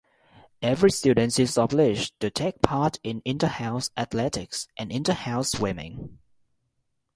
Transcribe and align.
Every 0.63 0.89
student 0.89 1.37
is 1.39 1.59
obliged 1.59 2.19
to 2.21 2.31
take 2.31 2.63
part 2.63 2.99
in 3.03 3.21
inter-house 3.23 3.91
athletics 3.95 4.67
and 4.75 4.91
inter-house 4.91 5.51
swimming. 5.51 6.17